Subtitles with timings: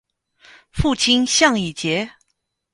[0.71, 2.11] 父亲向以节。